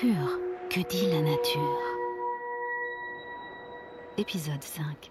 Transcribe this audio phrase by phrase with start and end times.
[0.00, 0.38] Pur,
[0.70, 1.82] que dit la nature.
[4.16, 5.10] Épisode 5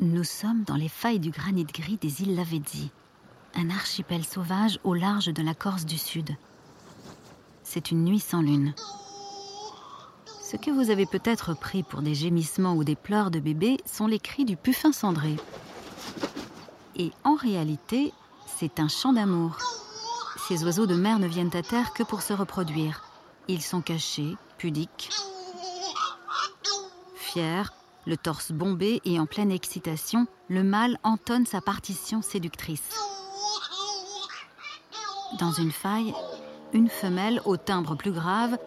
[0.00, 2.90] Nous sommes dans les failles du granit gris des îles Lavezzi,
[3.54, 6.30] un archipel sauvage au large de la Corse du Sud.
[7.62, 8.74] C'est une nuit sans lune.
[10.42, 14.06] Ce que vous avez peut-être pris pour des gémissements ou des pleurs de bébé sont
[14.06, 15.36] les cris du puffin cendré.
[16.96, 18.12] Et en réalité,
[18.46, 19.58] c'est un chant d'amour.
[20.48, 23.04] Ces oiseaux de mer ne viennent à terre que pour se reproduire.
[23.46, 25.10] Ils sont cachés, pudiques,
[27.14, 27.64] fiers,
[28.06, 32.88] le torse bombé et en pleine excitation, le mâle entonne sa partition séductrice.
[35.38, 36.14] Dans une faille,
[36.72, 38.58] une femelle au timbre plus grave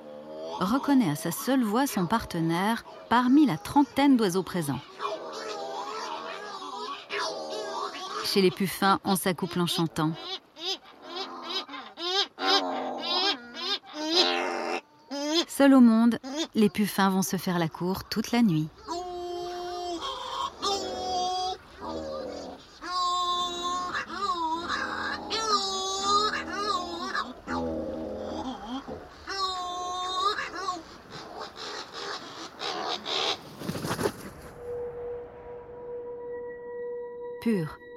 [0.60, 4.80] reconnaît à sa seule voix son partenaire parmi la trentaine d'oiseaux présents.
[8.24, 10.12] Chez les puffins, on s'accouple en chantant.
[15.48, 16.20] Seuls au monde,
[16.54, 18.68] les puffins vont se faire la cour toute la nuit.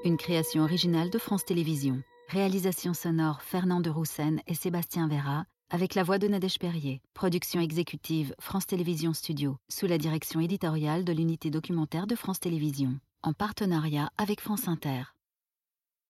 [0.04, 2.02] Une création originale de France Télévisions.
[2.28, 7.00] Réalisation sonore Fernand de Roussen et Sébastien Vera, avec la voix de Nadège Perrier.
[7.14, 13.00] Production exécutive France Télévisions Studio, sous la direction éditoriale de l'unité documentaire de France Télévisions,
[13.22, 15.04] en partenariat avec France Inter.